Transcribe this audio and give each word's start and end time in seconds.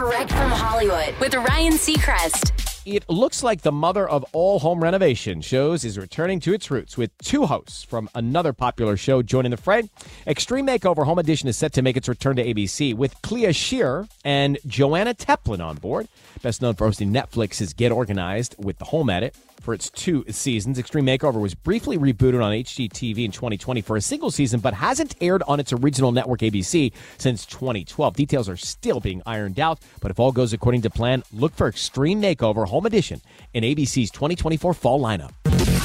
Direct 0.00 0.30
from 0.32 0.50
Hollywood 0.50 1.14
with 1.20 1.34
Ryan 1.34 1.74
Seacrest. 1.74 2.86
It 2.86 3.06
looks 3.10 3.42
like 3.42 3.60
the 3.60 3.70
mother 3.70 4.08
of 4.08 4.24
all 4.32 4.58
home 4.58 4.82
renovation 4.82 5.42
shows 5.42 5.84
is 5.84 5.98
returning 5.98 6.40
to 6.40 6.54
its 6.54 6.70
roots 6.70 6.96
with 6.96 7.10
two 7.18 7.44
hosts 7.44 7.82
from 7.82 8.08
another 8.14 8.54
popular 8.54 8.96
show 8.96 9.20
joining 9.20 9.50
the 9.50 9.58
fray. 9.58 9.90
Extreme 10.26 10.66
Makeover 10.66 11.04
Home 11.04 11.18
Edition 11.18 11.50
is 11.50 11.58
set 11.58 11.74
to 11.74 11.82
make 11.82 11.98
its 11.98 12.08
return 12.08 12.36
to 12.36 12.42
ABC 12.42 12.94
with 12.94 13.20
Clea 13.20 13.52
Shearer 13.52 14.08
and 14.24 14.56
Joanna 14.66 15.12
Teplin 15.12 15.62
on 15.62 15.76
board. 15.76 16.08
Best 16.40 16.62
known 16.62 16.76
for 16.76 16.86
hosting 16.86 17.12
Netflix's 17.12 17.74
Get 17.74 17.92
Organized 17.92 18.54
with 18.58 18.78
the 18.78 18.86
Home 18.86 19.10
Edit 19.10 19.36
for 19.70 19.74
its 19.74 19.88
two 19.90 20.24
seasons. 20.28 20.80
Extreme 20.80 21.06
Makeover 21.06 21.40
was 21.40 21.54
briefly 21.54 21.96
rebooted 21.96 22.42
on 22.42 22.50
HGTV 22.50 23.24
in 23.24 23.30
2020 23.30 23.80
for 23.82 23.96
a 23.96 24.00
single 24.00 24.32
season, 24.32 24.58
but 24.58 24.74
hasn't 24.74 25.14
aired 25.20 25.44
on 25.46 25.60
its 25.60 25.72
original 25.72 26.10
network 26.10 26.40
ABC 26.40 26.92
since 27.18 27.46
2012. 27.46 28.16
Details 28.16 28.48
are 28.48 28.56
still 28.56 28.98
being 28.98 29.22
ironed 29.26 29.60
out, 29.60 29.78
but 30.00 30.10
if 30.10 30.18
all 30.18 30.32
goes 30.32 30.52
according 30.52 30.82
to 30.82 30.90
plan, 30.90 31.22
look 31.32 31.54
for 31.54 31.68
Extreme 31.68 32.20
Makeover 32.20 32.66
Home 32.66 32.84
Edition 32.84 33.20
in 33.54 33.62
ABC's 33.62 34.10
2024 34.10 34.74
fall 34.74 35.00
lineup. 35.00 35.30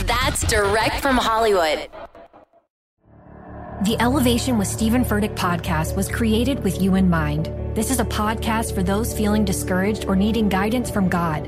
That's 0.07 0.41
direct 0.47 0.99
from 0.99 1.17
Hollywood. 1.17 1.87
The 3.83 3.97
Elevation 3.99 4.57
with 4.57 4.67
Stephen 4.67 5.05
Furtick 5.05 5.35
podcast 5.35 5.95
was 5.95 6.09
created 6.09 6.63
with 6.63 6.81
you 6.81 6.95
in 6.95 7.07
mind. 7.07 7.51
This 7.75 7.91
is 7.91 7.99
a 7.99 8.05
podcast 8.05 8.73
for 8.73 8.81
those 8.81 9.15
feeling 9.15 9.45
discouraged 9.45 10.05
or 10.05 10.15
needing 10.15 10.49
guidance 10.49 10.89
from 10.89 11.07
God. 11.07 11.47